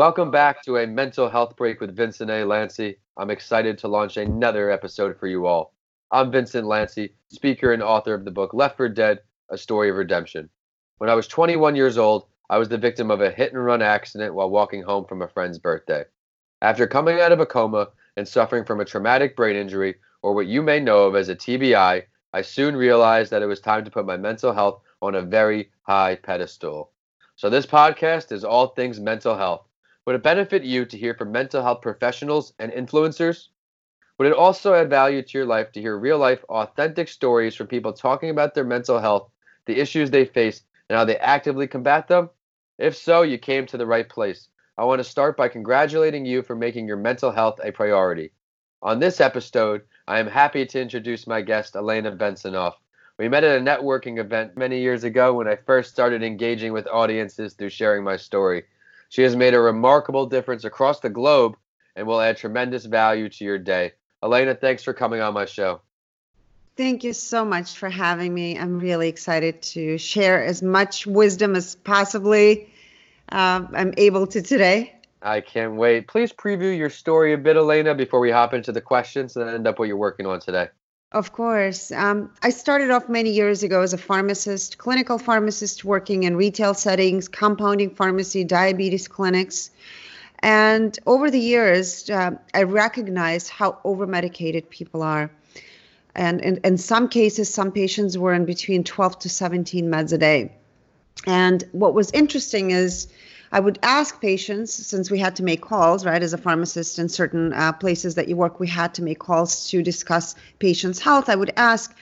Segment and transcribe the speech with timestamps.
[0.00, 2.42] Welcome back to a mental health break with Vincent A.
[2.46, 2.96] Lanci.
[3.18, 5.74] I'm excited to launch another episode for you all.
[6.10, 9.18] I'm Vincent Lanci, speaker and author of the book Left for Dead
[9.50, 10.48] A Story of Redemption.
[10.96, 13.82] When I was 21 years old, I was the victim of a hit and run
[13.82, 16.04] accident while walking home from a friend's birthday.
[16.62, 20.46] After coming out of a coma and suffering from a traumatic brain injury, or what
[20.46, 23.90] you may know of as a TBI, I soon realized that it was time to
[23.90, 26.90] put my mental health on a very high pedestal.
[27.36, 29.66] So, this podcast is all things mental health.
[30.06, 33.48] Would it benefit you to hear from mental health professionals and influencers?
[34.18, 37.66] Would it also add value to your life to hear real life, authentic stories from
[37.66, 39.30] people talking about their mental health,
[39.66, 42.30] the issues they face, and how they actively combat them?
[42.78, 44.48] If so, you came to the right place.
[44.78, 48.32] I want to start by congratulating you for making your mental health a priority.
[48.82, 52.74] On this episode, I am happy to introduce my guest, Elena Bensonoff.
[53.18, 56.88] We met at a networking event many years ago when I first started engaging with
[56.88, 58.64] audiences through sharing my story.
[59.10, 61.56] She has made a remarkable difference across the globe
[61.96, 63.92] and will add tremendous value to your day.
[64.22, 65.80] Elena, thanks for coming on my show.
[66.76, 68.56] Thank you so much for having me.
[68.56, 72.72] I'm really excited to share as much wisdom as possibly
[73.32, 74.94] uh, I'm able to today.
[75.22, 76.06] I can't wait.
[76.06, 79.66] Please preview your story a bit, Elena, before we hop into the questions and end
[79.66, 80.68] up what you're working on today.
[81.12, 81.90] Of course.
[81.90, 86.72] Um, I started off many years ago as a pharmacist, clinical pharmacist working in retail
[86.72, 89.72] settings, compounding pharmacy, diabetes clinics.
[90.38, 95.32] And over the years, uh, I recognized how over-medicated people are.
[96.14, 100.52] And in some cases, some patients were in between 12 to 17 meds a day.
[101.26, 103.08] And what was interesting is
[103.52, 107.08] I would ask patients, since we had to make calls, right, as a pharmacist in
[107.08, 111.28] certain uh, places that you work, we had to make calls to discuss patients' health.
[111.28, 111.96] I would ask,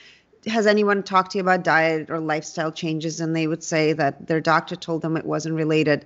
[0.45, 3.19] has anyone talked to you about diet or lifestyle changes?
[3.19, 6.05] And they would say that their doctor told them it wasn't related.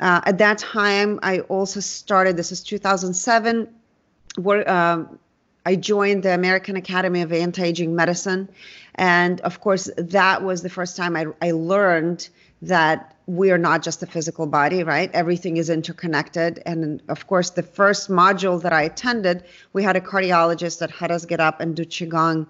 [0.00, 3.68] Uh, at that time, I also started, this is 2007,
[4.36, 5.04] where, uh,
[5.66, 8.48] I joined the American Academy of Anti-Aging Medicine.
[8.94, 12.28] And of course, that was the first time I, I learned
[12.62, 15.10] that we are not just a physical body, right?
[15.12, 16.62] Everything is interconnected.
[16.64, 19.44] And of course, the first module that I attended,
[19.74, 22.46] we had a cardiologist that had us get up and do Qigong.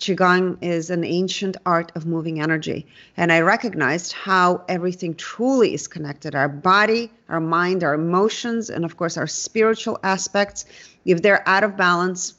[0.00, 2.86] Qigong is an ancient art of moving energy.
[3.18, 8.86] And I recognized how everything truly is connected our body, our mind, our emotions, and
[8.86, 10.64] of course, our spiritual aspects.
[11.04, 12.34] If they're out of balance,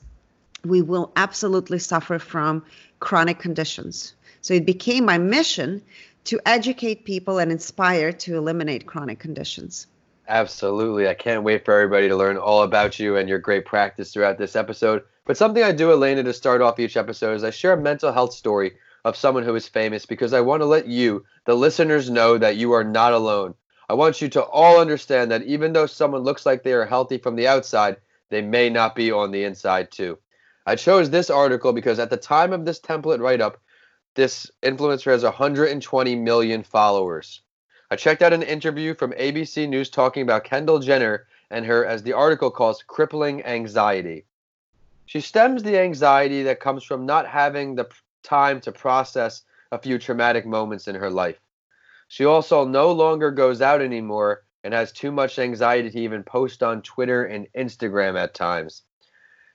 [0.66, 2.66] we will absolutely suffer from
[3.00, 4.16] chronic conditions.
[4.42, 5.84] So it became my mission
[6.26, 9.88] to educate people and inspire to eliminate chronic conditions.
[10.28, 11.08] Absolutely.
[11.08, 14.38] I can't wait for everybody to learn all about you and your great practice throughout
[14.38, 15.04] this episode.
[15.26, 18.12] But something I do, Elena, to start off each episode is I share a mental
[18.12, 18.74] health story
[19.04, 22.56] of someone who is famous because I want to let you, the listeners, know that
[22.56, 23.54] you are not alone.
[23.90, 27.18] I want you to all understand that even though someone looks like they are healthy
[27.18, 27.98] from the outside,
[28.30, 30.18] they may not be on the inside too.
[30.66, 33.60] I chose this article because at the time of this template write up,
[34.16, 37.42] this influencer has 120 million followers.
[37.90, 42.04] I checked out an interview from ABC News talking about Kendall Jenner and her, as
[42.04, 44.26] the article calls, crippling anxiety.
[45.06, 47.88] She stems the anxiety that comes from not having the
[48.24, 51.40] time to process a few traumatic moments in her life.
[52.08, 56.64] She also no longer goes out anymore and has too much anxiety to even post
[56.64, 58.84] on Twitter and Instagram at times.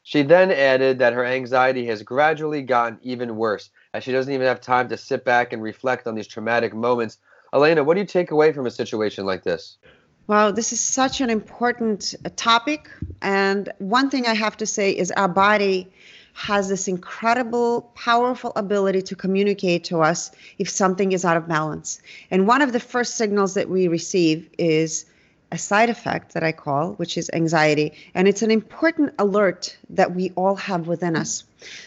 [0.03, 4.47] She then added that her anxiety has gradually gotten even worse as she doesn't even
[4.47, 7.19] have time to sit back and reflect on these traumatic moments.
[7.53, 9.79] Elena, what do you take away from a situation like this?
[10.27, 12.91] Wow, this is such an important uh, topic.
[13.23, 15.91] And one thing I have to say is our body
[16.35, 22.01] has this incredible, powerful ability to communicate to us if something is out of balance.
[22.31, 25.07] And one of the first signals that we receive is
[25.51, 27.95] a side effect that I call, which is anxiety.
[28.15, 31.45] And it's an important alert that we all have within us.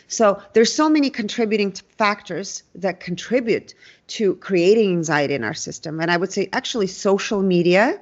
[0.08, 3.74] So there's so many contributing factors that contribute
[4.08, 6.00] to creating anxiety in our system.
[6.00, 8.00] And I would say actually social media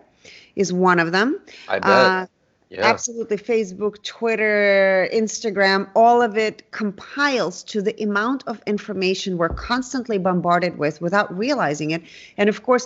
[0.56, 1.40] is one of them.
[1.68, 1.90] I bet.
[1.90, 2.26] Uh,
[2.70, 2.86] yeah.
[2.86, 3.38] Absolutely.
[3.38, 10.78] Facebook, Twitter, Instagram, all of it compiles to the amount of information we're constantly bombarded
[10.78, 12.04] with without realizing it.
[12.38, 12.86] And of course,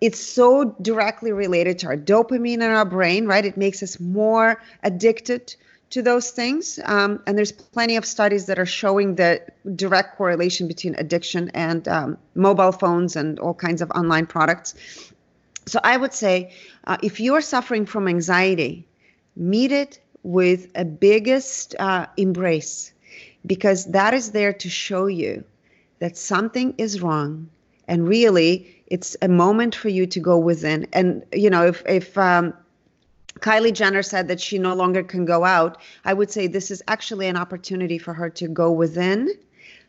[0.00, 3.44] it's so directly related to our dopamine in our brain, right?
[3.44, 5.54] It makes us more addicted
[5.92, 6.80] to those things.
[6.84, 9.42] Um, and there's plenty of studies that are showing the
[9.76, 14.74] direct correlation between addiction and um, mobile phones and all kinds of online products.
[15.66, 16.54] So I would say
[16.86, 18.88] uh, if you're suffering from anxiety,
[19.36, 22.92] meet it with a biggest uh, embrace
[23.44, 25.44] because that is there to show you
[25.98, 27.50] that something is wrong
[27.86, 32.16] and really it's a moment for you to go within and you know if if
[32.16, 32.54] um,
[33.40, 35.78] Kylie Jenner said that she no longer can go out.
[36.04, 39.30] I would say this is actually an opportunity for her to go within,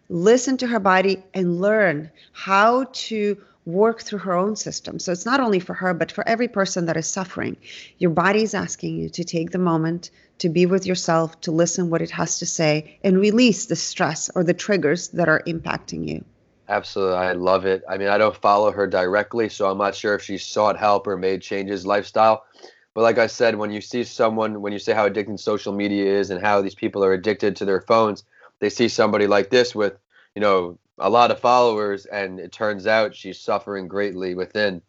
[0.10, 5.00] listen to her body, and learn how to work through her own system.
[5.00, 7.56] So it's not only for her, but for every person that is suffering.
[7.98, 10.10] Your body is asking you to take the moment
[10.40, 14.30] to be with yourself, to listen what it has to say, and release the stress
[14.36, 16.26] or the triggers that are impacting you.
[16.68, 17.16] Absolutely.
[17.16, 17.84] I love it.
[17.90, 21.08] I mean, I don't follow her directly, so I'm not sure if she sought help
[21.08, 22.46] or made changes lifestyle.
[22.94, 26.06] But like I said, when you see someone, when you say how addicting social media
[26.20, 28.24] is and how these people are addicted to their phones,
[28.60, 29.98] they see somebody like this with,
[30.36, 34.82] you know, a lot of followers, and it turns out she's suffering greatly within.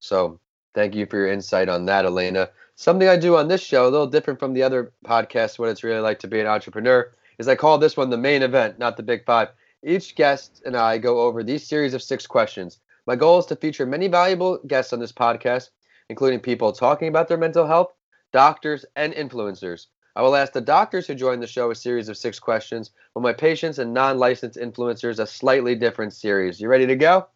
[0.00, 0.40] So
[0.74, 2.50] thank you for your insight on that, Elena.
[2.74, 5.84] Something I do on this show, a little different from the other podcasts, what it's
[5.84, 8.96] really like to be an entrepreneur, is I call this one the main event, not
[8.96, 9.50] the big five.
[9.84, 12.78] Each guest and I go over these series of six questions.
[13.06, 15.70] My goal is to feature many valuable guests on this podcast
[16.08, 17.92] including people talking about their mental health,
[18.32, 19.86] doctors, and influencers.
[20.14, 23.22] I will ask the doctors who join the show a series of six questions, while
[23.22, 26.60] my patients and non licensed influencers a slightly different series.
[26.60, 27.26] You ready to go?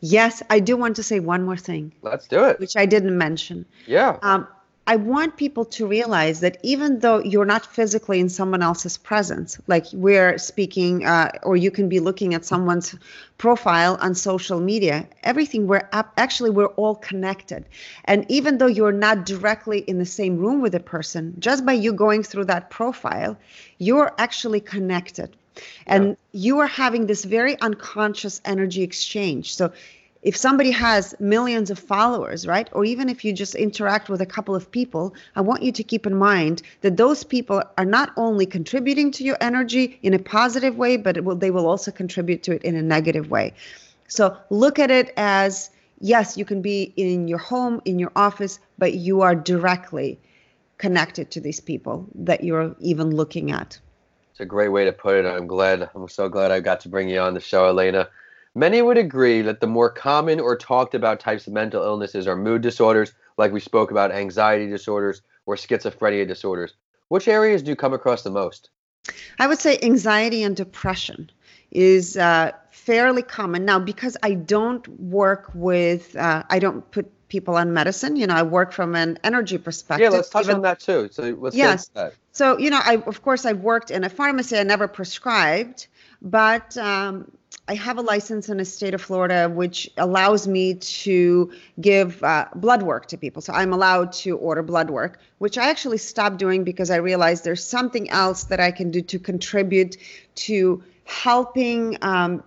[0.00, 1.92] Yes, I do want to say one more thing.
[2.02, 2.60] Let's do it.
[2.60, 3.64] Which I didn't mention.
[3.86, 4.18] Yeah.
[4.22, 4.46] Um,
[4.88, 9.58] I want people to realize that even though you're not physically in someone else's presence,
[9.66, 12.94] like we're speaking, uh, or you can be looking at someone's
[13.36, 17.64] profile on social media, everything we're up, actually we're all connected.
[18.04, 21.72] And even though you're not directly in the same room with a person, just by
[21.72, 23.36] you going through that profile,
[23.78, 25.36] you're actually connected.
[25.86, 26.14] And yeah.
[26.32, 29.54] you are having this very unconscious energy exchange.
[29.56, 29.72] So
[30.22, 34.26] if somebody has millions of followers, right, or even if you just interact with a
[34.26, 38.12] couple of people, I want you to keep in mind that those people are not
[38.16, 42.42] only contributing to your energy in a positive way, but will, they will also contribute
[42.44, 43.54] to it in a negative way.
[44.08, 45.70] So look at it as
[46.00, 50.18] yes, you can be in your home, in your office, but you are directly
[50.78, 53.78] connected to these people that you're even looking at.
[54.30, 55.24] It's a great way to put it.
[55.24, 55.88] I'm glad.
[55.94, 58.08] I'm so glad I got to bring you on the show, Elena.
[58.56, 62.36] Many would agree that the more common or talked about types of mental illnesses are
[62.36, 66.72] mood disorders, like we spoke about anxiety disorders or schizophrenia disorders.
[67.08, 68.70] Which areas do you come across the most?
[69.38, 71.30] I would say anxiety and depression
[71.70, 77.56] is uh, fairly common now because I don't work with, uh, I don't put people
[77.56, 78.16] on medicine.
[78.16, 80.10] You know, I work from an energy perspective.
[80.10, 81.10] Yeah, let's touch Even, on that too.
[81.12, 81.88] So let's yes.
[81.88, 82.14] That.
[82.32, 84.56] So you know, I of course I worked in a pharmacy.
[84.56, 85.88] I never prescribed,
[86.22, 87.30] but um,
[87.68, 92.46] I have a license in the state of Florida, which allows me to give uh,
[92.54, 93.42] blood work to people.
[93.42, 97.42] So I'm allowed to order blood work, which I actually stopped doing because I realized
[97.42, 99.96] there's something else that I can do to contribute
[100.46, 102.44] to helping um,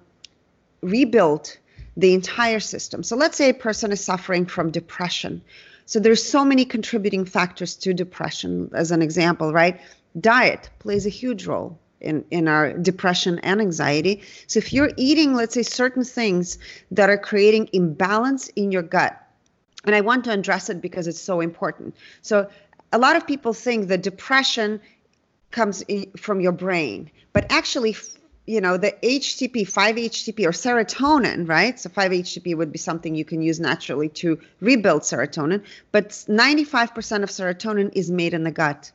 [0.81, 1.57] rebuild
[1.97, 3.03] the entire system.
[3.03, 5.41] So let's say a person is suffering from depression.
[5.85, 9.81] So there's so many contributing factors to depression, as an example, right?
[10.21, 14.21] Diet plays a huge role in, in our depression and anxiety.
[14.47, 16.57] So if you're eating, let's say, certain things
[16.91, 19.21] that are creating imbalance in your gut,
[19.85, 21.95] and I want to address it because it's so important.
[22.21, 22.49] So
[22.91, 24.81] a lot of people think that depression
[25.51, 25.83] comes
[26.17, 27.95] from your brain, but actually,
[28.45, 31.79] you know, the HTP, 5-HTP or serotonin, right?
[31.79, 37.29] So 5-HTP would be something you can use naturally to rebuild serotonin, but 95% of
[37.29, 38.91] serotonin is made in the gut.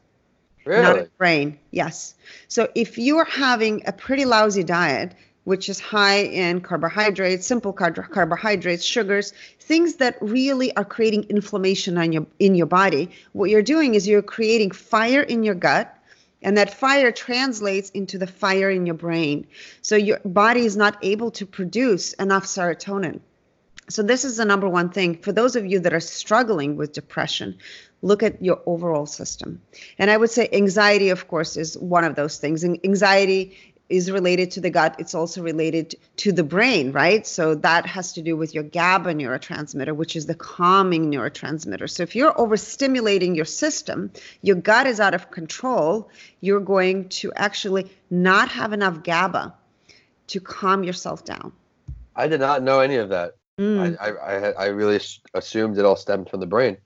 [0.65, 0.83] Really?
[0.83, 1.59] Not brain.
[1.71, 2.15] Yes.
[2.49, 7.73] So if you are having a pretty lousy diet, which is high in carbohydrates, simple
[7.73, 13.51] car- carbohydrates, sugars, things that really are creating inflammation on your in your body, what
[13.51, 15.95] you're doing is you're creating fire in your gut,
[16.43, 19.47] and that fire translates into the fire in your brain.
[19.83, 23.21] So your body is not able to produce enough serotonin.
[23.89, 26.93] So this is the number one thing for those of you that are struggling with
[26.93, 27.59] depression
[28.05, 29.63] look at your overall system.
[29.99, 32.63] And I would say anxiety, of course, is one of those things.
[32.63, 33.57] And anxiety
[33.89, 34.97] is related to the gut.
[34.99, 37.27] It's also related to the brain, right?
[37.27, 41.89] So that has to do with your GABA neurotransmitter, which is the calming neurotransmitter.
[41.89, 44.11] So if you're overstimulating your system,
[44.43, 46.11] your gut is out of control,
[46.41, 49.55] you're going to actually not have enough GABA
[50.29, 51.53] to calm yourself down.
[52.17, 53.35] I did not know any of that.
[53.61, 53.97] Mm.
[54.01, 55.01] I, I, I really
[55.35, 56.77] assumed it all stemmed from the brain.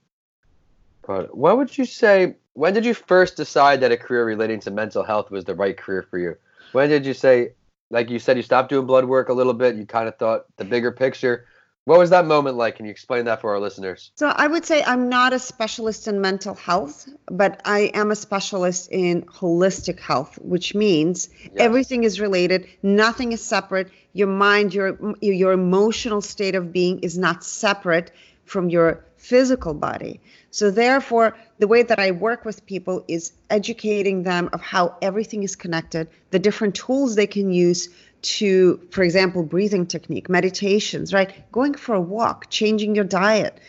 [1.05, 2.35] But what would you say?
[2.53, 5.75] When did you first decide that a career relating to mental health was the right
[5.75, 6.35] career for you?
[6.71, 7.53] When did you say,
[7.89, 9.75] like you said, you stopped doing blood work a little bit?
[9.75, 11.47] You kind of thought the bigger picture.
[11.89, 12.75] What was that moment like?
[12.75, 14.11] Can you explain that for our listeners?
[14.13, 18.15] So I would say I'm not a specialist in mental health, but I am a
[18.15, 21.51] specialist in holistic health, which means yes.
[21.57, 23.89] everything is related, nothing is separate.
[24.13, 28.11] Your mind, your your emotional state of being is not separate
[28.45, 30.21] from your physical body.
[30.51, 35.41] So therefore, the way that I work with people is educating them of how everything
[35.41, 37.89] is connected, the different tools they can use
[38.21, 41.49] to, for example, breathing technique, meditations, right?
[41.51, 43.59] Going for a walk, changing your diet,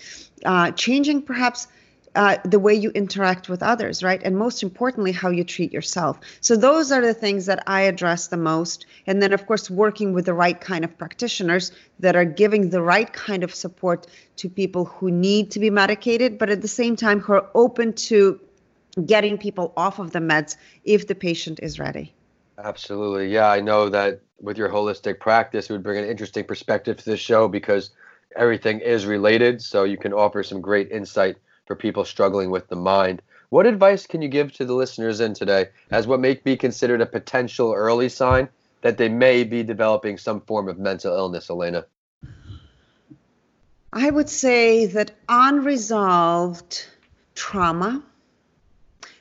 [0.45, 1.69] uh, changing perhaps
[2.14, 4.21] uh, the way you interact with others, right?
[4.25, 6.19] And most importantly, how you treat yourself.
[6.40, 8.87] So, those are the things that I address the most.
[9.07, 12.83] And then, of course, working with the right kind of practitioners that are giving the
[12.83, 16.97] right kind of support to people who need to be medicated, but at the same
[16.97, 18.40] time, who are open to
[19.07, 22.12] getting people off of the meds if the patient is ready.
[22.62, 23.33] Absolutely.
[23.33, 27.05] Yeah, I know that with your holistic practice, it would bring an interesting perspective to
[27.05, 27.90] the show because
[28.37, 29.62] everything is related.
[29.62, 31.37] So you can offer some great insight
[31.67, 33.23] for people struggling with the mind.
[33.49, 37.00] What advice can you give to the listeners in today as what may be considered
[37.00, 38.49] a potential early sign
[38.83, 41.87] that they may be developing some form of mental illness, Elena?
[43.93, 46.87] I would say that unresolved
[47.35, 48.05] trauma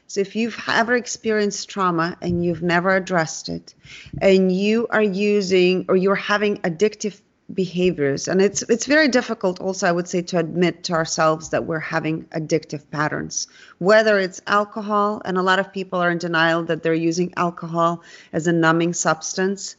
[0.10, 3.76] so if you've ever experienced trauma and you've never addressed it,
[4.20, 7.22] and you are using or you're having addictive
[7.54, 11.66] behaviors, and it's it's very difficult also I would say to admit to ourselves that
[11.66, 13.48] we're having addictive patterns,
[13.78, 18.02] whether it's alcohol, and a lot of people are in denial that they're using alcohol
[18.34, 19.76] as a numbing substance.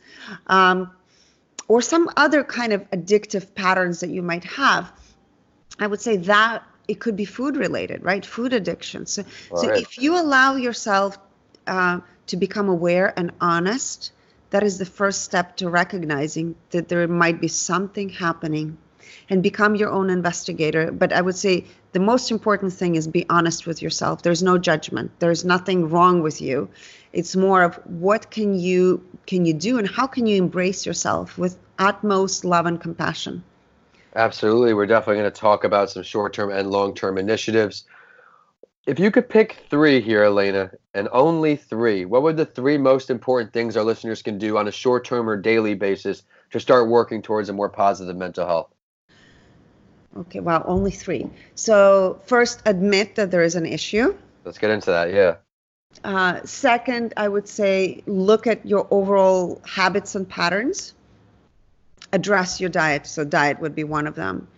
[0.47, 0.93] Um,
[1.67, 4.93] or some other kind of addictive patterns that you might have,
[5.81, 8.27] I would say that it could be food related, right?
[8.27, 9.07] Food addiction.
[9.07, 9.23] So,
[9.55, 11.19] so if you allow yourself
[11.69, 14.11] uh, to become aware and honest,
[14.51, 18.77] that is the first step to recognizing that there might be something happening
[19.29, 20.91] and become your own investigator.
[20.91, 24.23] But I would say the most important thing is be honest with yourself.
[24.23, 25.13] There's no judgment.
[25.21, 26.69] There's nothing wrong with you.
[27.13, 31.39] It's more of what can you can you do and how can you embrace yourself
[31.39, 33.45] with utmost love and compassion.
[34.15, 34.75] Absolutely.
[34.75, 37.85] We're definitely going to talk about some short term and long term initiatives.
[38.87, 43.11] If you could pick three here, Elena, and only three, what would the three most
[43.11, 46.89] important things our listeners can do on a short term or daily basis to start
[46.89, 48.75] working towards a more positive mental health?
[50.17, 51.31] Okay, well, only three.
[51.55, 54.17] So, first, admit that there is an issue.
[54.45, 55.37] Let's get into that, yeah.
[56.03, 60.95] Uh, second, I would say look at your overall habits and patterns
[62.13, 63.07] address your diet.
[63.07, 64.49] So diet would be one of them.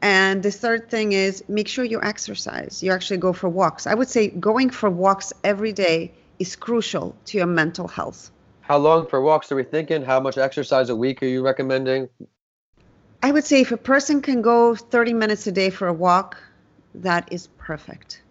[0.00, 2.82] And the third thing is make sure you exercise.
[2.82, 3.86] You actually go for walks.
[3.86, 8.30] I would say going for walks every day is crucial to your mental health.
[8.60, 10.02] How long for walks are we thinking?
[10.02, 12.08] How much exercise a week are you recommending?
[13.22, 16.36] I would say if a person can go 30 minutes a day for a walk,
[16.94, 18.22] that is perfect.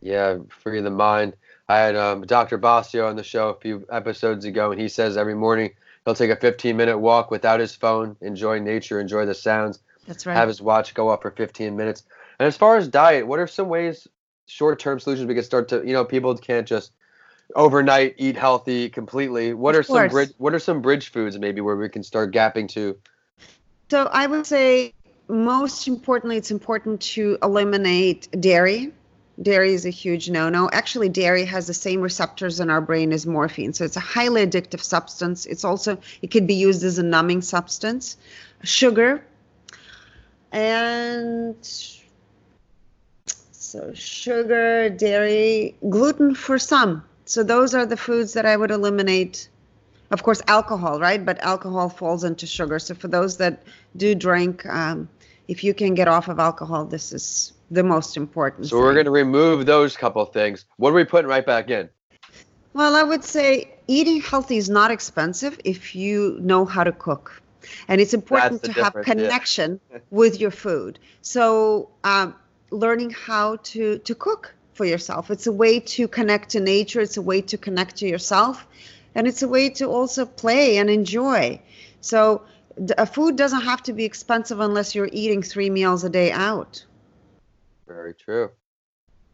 [0.00, 1.34] Yeah, free the mind.
[1.68, 2.58] I had um, Dr.
[2.58, 5.72] Basio on the show a few episodes ago, and he says every morning
[6.04, 9.80] He'll take a 15 minute walk without his phone, enjoy nature, enjoy the sounds.
[10.06, 10.34] That's right.
[10.34, 12.04] Have his watch go off for 15 minutes.
[12.38, 14.08] And as far as diet, what are some ways,
[14.46, 16.92] short term solutions we can start to, you know, people can't just
[17.54, 19.52] overnight eat healthy completely.
[19.52, 19.98] What of are course.
[19.98, 22.96] some bridge, what are some bridge foods maybe where we can start gapping to?
[23.90, 24.94] So I would say
[25.28, 28.92] most importantly, it's important to eliminate dairy
[29.40, 30.68] dairy is a huge no-no.
[30.72, 34.46] Actually, dairy has the same receptors in our brain as morphine, so it's a highly
[34.46, 35.46] addictive substance.
[35.46, 38.16] It's also it could be used as a numbing substance.
[38.62, 39.24] Sugar
[40.52, 41.56] and
[43.70, 47.04] so sugar, dairy, gluten for some.
[47.24, 49.48] So those are the foods that I would eliminate.
[50.10, 51.24] Of course, alcohol, right?
[51.24, 52.80] But alcohol falls into sugar.
[52.80, 53.62] So for those that
[53.96, 55.08] do drink, um,
[55.46, 58.66] if you can get off of alcohol, this is the most important.
[58.66, 58.84] So thing.
[58.84, 60.64] we're going to remove those couple things.
[60.76, 61.88] What are we putting right back in?
[62.72, 67.42] Well, I would say eating healthy is not expensive if you know how to cook.
[67.88, 69.98] And it's important to have connection yeah.
[70.10, 70.98] with your food.
[71.22, 72.34] So, um,
[72.70, 75.30] learning how to, to cook for yourself.
[75.30, 78.66] It's a way to connect to nature, it's a way to connect to yourself,
[79.14, 81.60] and it's a way to also play and enjoy.
[82.00, 82.42] So,
[82.96, 86.84] a food doesn't have to be expensive unless you're eating three meals a day out.
[87.90, 88.50] Very true.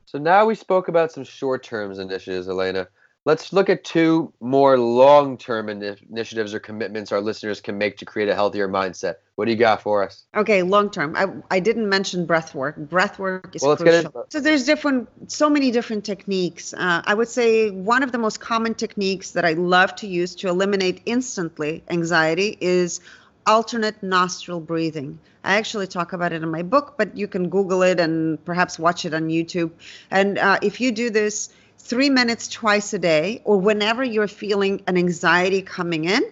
[0.07, 2.89] So now we spoke about some short-term initiatives, Elena.
[3.27, 8.31] Let's look at two more long-term initiatives or commitments our listeners can make to create
[8.31, 9.17] a healthier mindset.
[9.35, 10.25] What do you got for us?
[10.35, 11.17] Okay, long-term.
[11.17, 12.77] I, I didn't mention breath work.
[12.79, 14.27] Breath work is well, crucial.
[14.31, 16.73] So there's different, so many different techniques.
[16.73, 20.35] Uh, I would say one of the most common techniques that I love to use
[20.37, 23.01] to eliminate instantly anxiety is
[23.47, 25.19] alternate nostril breathing.
[25.47, 28.79] I actually talk about it in my book, but you can Google it and perhaps
[28.79, 29.71] watch it on YouTube.
[30.11, 34.83] And uh, if you do this three minutes twice a day, or whenever you're feeling
[34.89, 36.23] an anxiety coming in,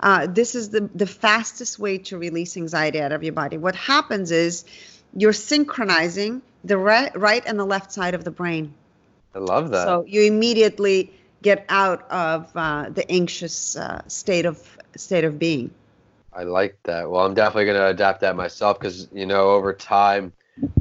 [0.00, 3.58] uh, this is the, the fastest way to release anxiety out of your body.
[3.58, 4.64] What happens is
[5.16, 8.74] you're synchronizing the right, right and the left side of the brain.
[9.34, 9.84] I love that.
[9.84, 15.72] So you immediately get out of uh, the anxious uh, state of state of being.
[16.34, 17.08] I like that.
[17.08, 20.32] Well, I'm definitely going to adapt that myself because you know over time,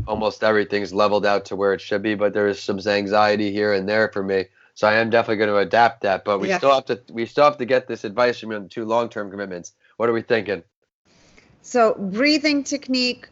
[0.07, 3.74] almost everything's leveled out to where it should be, but there is some anxiety here
[3.74, 4.45] and there for me.
[4.75, 6.25] So I am definitely going to adapt that.
[6.25, 6.57] But we yeah.
[6.57, 9.29] still have to we still have to get this advice from you two long term
[9.29, 9.74] commitments.
[9.98, 10.63] What are we thinking?
[11.62, 13.29] So breathing technique,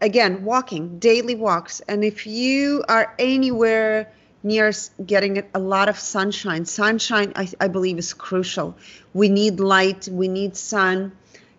[0.00, 4.12] again, walking, daily walks, and if you are anywhere
[4.44, 4.70] near
[5.04, 6.66] getting a lot of sunshine.
[6.66, 8.76] Sunshine, I, I, believe, is crucial.
[9.14, 11.12] We need light, we need sun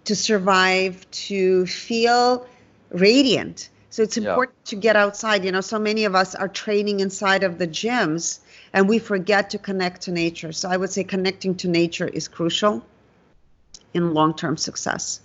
[0.05, 2.47] to survive, to feel
[2.91, 3.69] radiant.
[3.89, 4.69] So it's important yeah.
[4.69, 5.43] to get outside.
[5.45, 8.39] You know, so many of us are training inside of the gyms
[8.71, 10.51] and we forget to connect to nature.
[10.51, 12.85] So I would say connecting to nature is crucial
[13.93, 15.21] in long term success.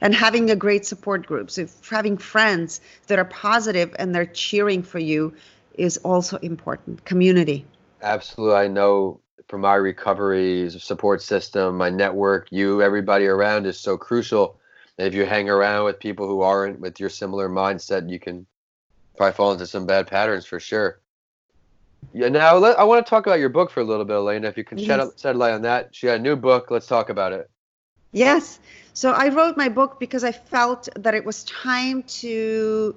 [0.00, 1.50] And having a great support group.
[1.50, 5.34] So having friends that are positive and they're cheering for you
[5.76, 7.04] is also important.
[7.04, 7.64] Community.
[8.02, 8.56] Absolutely.
[8.56, 14.58] I know for my recovery support system, my network, you, everybody around is so crucial.
[14.98, 18.46] And if you hang around with people who aren't with your similar mindset, you can
[19.16, 21.00] probably fall into some bad patterns for sure.
[22.12, 22.28] Yeah.
[22.28, 24.48] Now let, I want to talk about your book for a little bit, Elena.
[24.48, 24.86] If you can yes.
[24.86, 25.94] shed, shed light on that.
[25.94, 26.70] She had a new book.
[26.70, 27.50] Let's talk about it.
[28.12, 28.58] Yes.
[28.94, 32.94] So I wrote my book because I felt that it was time to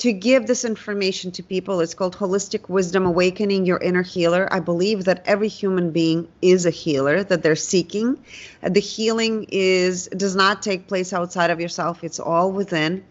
[0.00, 1.80] to give this information to people.
[1.80, 4.48] It's called Wholistic Wisdom Awakening Your Inner Healer.
[4.50, 8.18] I believe that every human being is a healer that they're seeking.
[8.62, 12.02] The healing is does not take place outside of yourself.
[12.02, 13.04] It's all within.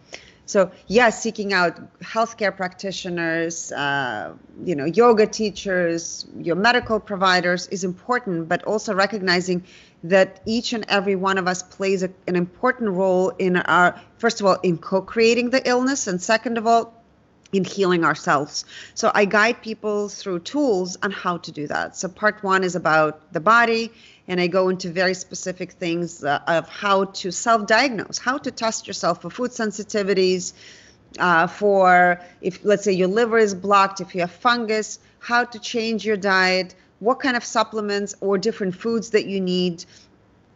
[0.50, 7.84] So yes, seeking out healthcare practitioners, uh, you know, yoga teachers, your medical providers is
[7.84, 9.64] important, but also recognizing
[10.04, 14.40] that each and every one of us plays a, an important role in our, first
[14.40, 16.99] of all, in co creating the illness, and second of all,
[17.52, 18.66] in healing ourselves.
[18.94, 21.96] So I guide people through tools on how to do that.
[21.96, 23.92] So part one is about the body,
[24.28, 28.52] and I go into very specific things uh, of how to self diagnose, how to
[28.52, 30.54] test yourself for food sensitivities.
[31.18, 35.58] Uh, for if let's say your liver is blocked, if you have fungus, how to
[35.58, 39.86] change your diet, what kind of supplements or different foods that you need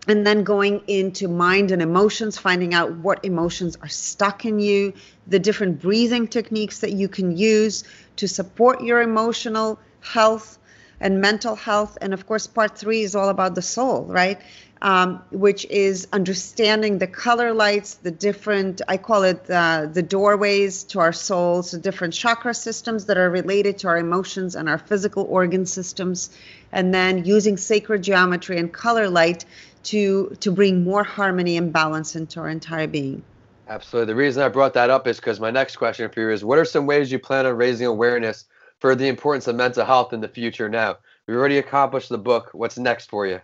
[0.07, 4.93] and then going into mind and emotions finding out what emotions are stuck in you
[5.27, 7.83] the different breathing techniques that you can use
[8.17, 10.57] to support your emotional health
[10.99, 11.97] and mental health.
[12.01, 14.41] And of course part three is all about the soul right?
[14.81, 20.83] Um, which is understanding the color lights, the different, I call it uh, the doorways
[20.85, 24.77] to our souls, the different chakra systems that are related to our emotions and our
[24.77, 26.31] physical organ systems,
[26.69, 29.45] and then using sacred geometry and color light
[29.83, 33.23] to to bring more harmony and balance into our entire being.
[33.67, 34.13] Absolutely.
[34.13, 36.59] The reason I brought that up is because my next question for you is what
[36.59, 38.45] are some ways you plan on raising awareness
[38.79, 40.97] for the importance of mental health in the future now?
[41.27, 42.49] We already accomplished the book.
[42.53, 43.39] What's next for you?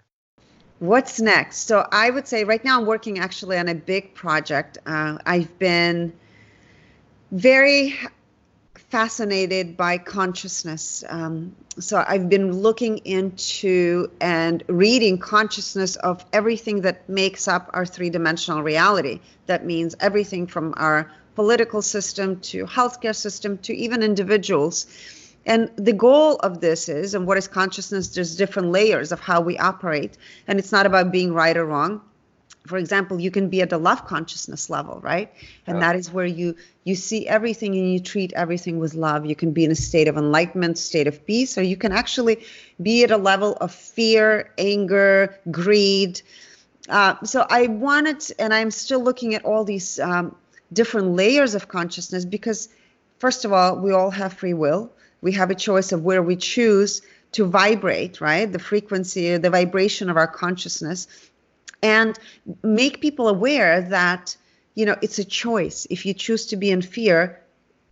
[0.80, 1.68] What's next?
[1.68, 4.78] So I would say right now I'm working actually on a big project.
[4.86, 6.14] Uh, I've been
[7.32, 7.96] very
[8.90, 11.04] fascinated by consciousness.
[11.08, 17.86] Um, so I've been looking into and reading consciousness of everything that makes up our
[17.86, 19.20] three dimensional reality.
[19.46, 24.88] That means everything from our political system to healthcare system to even individuals.
[25.46, 28.10] And the goal of this is, and what is consciousness?
[28.10, 30.18] There's different layers of how we operate.
[30.48, 32.02] And it's not about being right or wrong.
[32.70, 35.32] For example, you can be at the love consciousness level, right?
[35.68, 35.88] And yeah.
[35.88, 39.26] that is where you you see everything and you treat everything with love.
[39.26, 42.46] You can be in a state of enlightenment, state of peace, or you can actually
[42.82, 46.22] be at a level of fear, anger, greed.
[46.88, 50.36] Uh, so I wanted, and I'm still looking at all these um,
[50.72, 52.70] different layers of consciousness because,
[53.20, 56.36] first of all, we all have free will we have a choice of where we
[56.36, 57.02] choose
[57.32, 58.52] to vibrate, right?
[58.52, 61.08] The frequency, the vibration of our consciousness,
[61.82, 62.18] and
[62.64, 64.36] make people aware that,
[64.76, 65.88] you know, it's a choice.
[65.90, 67.42] If you choose to be in fear,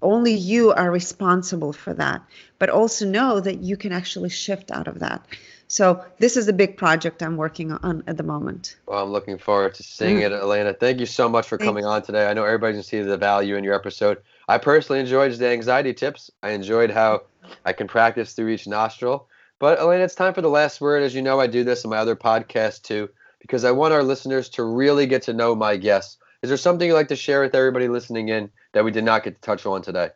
[0.01, 2.21] only you are responsible for that.
[2.59, 5.25] But also know that you can actually shift out of that.
[5.69, 8.77] So this is a big project I'm working on at the moment.
[8.85, 10.33] Well, I'm looking forward to seeing mm-hmm.
[10.33, 10.73] it, Elena.
[10.73, 12.27] Thank you so much for coming on today.
[12.27, 14.19] I know everybody's gonna see the value in your episode.
[14.47, 16.31] I personally enjoyed the anxiety tips.
[16.41, 17.23] I enjoyed how
[17.65, 19.27] I can practice through each nostril.
[19.59, 21.03] But Elena, it's time for the last word.
[21.03, 23.09] As you know, I do this in my other podcast too.
[23.39, 26.17] Because I want our listeners to really get to know my guests.
[26.41, 29.23] Is there something you'd like to share with everybody listening in that we did not
[29.23, 30.09] get to touch on today?